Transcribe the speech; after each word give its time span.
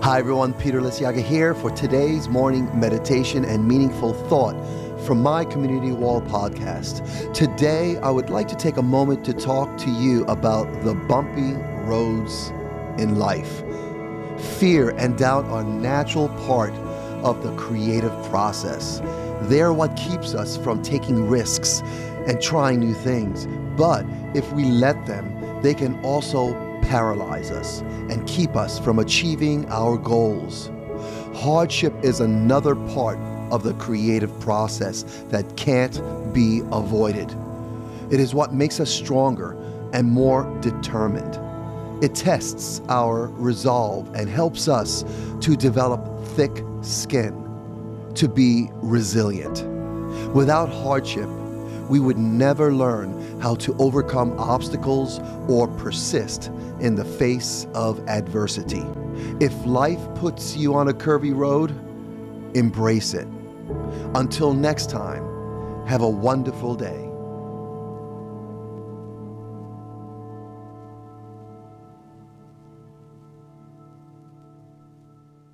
Hi, 0.00 0.20
everyone. 0.20 0.54
Peter 0.54 0.80
Liciaga 0.80 1.20
here 1.20 1.54
for 1.54 1.72
today's 1.72 2.28
morning 2.28 2.70
meditation 2.78 3.44
and 3.44 3.66
meaningful 3.66 4.14
thought 4.14 4.54
from 5.04 5.20
my 5.20 5.44
Community 5.44 5.90
Wall 5.90 6.22
podcast. 6.22 7.34
Today, 7.34 7.96
I 7.98 8.08
would 8.08 8.30
like 8.30 8.46
to 8.48 8.54
take 8.54 8.76
a 8.76 8.82
moment 8.82 9.24
to 9.24 9.32
talk 9.32 9.76
to 9.78 9.90
you 9.90 10.24
about 10.26 10.72
the 10.84 10.94
bumpy 10.94 11.54
roads 11.82 12.50
in 12.96 13.18
life. 13.18 13.64
Fear 14.58 14.90
and 14.90 15.18
doubt 15.18 15.46
are 15.46 15.64
natural 15.64 16.28
part 16.46 16.72
of 17.24 17.42
the 17.42 17.52
creative 17.56 18.12
process. 18.30 19.00
They're 19.42 19.72
what 19.72 19.96
keeps 19.96 20.32
us 20.32 20.56
from 20.56 20.80
taking 20.80 21.28
risks 21.28 21.82
and 22.28 22.40
trying 22.40 22.78
new 22.78 22.94
things. 22.94 23.48
But 23.76 24.06
if 24.32 24.50
we 24.52 24.64
let 24.64 25.06
them, 25.06 25.60
they 25.60 25.74
can 25.74 25.98
also 26.04 26.67
paralyze 26.82 27.50
us 27.50 27.80
and 27.80 28.26
keep 28.26 28.56
us 28.56 28.78
from 28.78 28.98
achieving 28.98 29.68
our 29.70 29.96
goals. 29.96 30.70
Hardship 31.34 31.94
is 32.02 32.20
another 32.20 32.74
part 32.74 33.18
of 33.50 33.62
the 33.62 33.74
creative 33.74 34.38
process 34.40 35.02
that 35.28 35.56
can't 35.56 36.00
be 36.32 36.62
avoided. 36.72 37.34
It 38.10 38.20
is 38.20 38.34
what 38.34 38.52
makes 38.52 38.80
us 38.80 38.90
stronger 38.90 39.56
and 39.92 40.08
more 40.08 40.44
determined. 40.60 41.38
It 42.02 42.14
tests 42.14 42.80
our 42.88 43.26
resolve 43.28 44.14
and 44.14 44.28
helps 44.28 44.68
us 44.68 45.04
to 45.40 45.56
develop 45.56 46.24
thick 46.28 46.62
skin, 46.82 47.34
to 48.14 48.28
be 48.28 48.68
resilient. 48.74 49.64
Without 50.34 50.68
hardship, 50.68 51.28
we 51.88 52.00
would 52.00 52.18
never 52.18 52.72
learn 52.72 53.40
how 53.40 53.54
to 53.56 53.74
overcome 53.78 54.38
obstacles 54.38 55.20
or 55.48 55.68
persist 55.68 56.50
in 56.80 56.94
the 56.94 57.04
face 57.04 57.66
of 57.74 58.06
adversity. 58.08 58.84
If 59.40 59.52
life 59.64 60.00
puts 60.14 60.56
you 60.56 60.74
on 60.74 60.88
a 60.88 60.92
curvy 60.92 61.34
road, 61.34 61.70
embrace 62.54 63.14
it. 63.14 63.26
Until 64.14 64.54
next 64.54 64.90
time, 64.90 65.24
have 65.86 66.02
a 66.02 66.08
wonderful 66.08 66.74
day. 66.74 67.08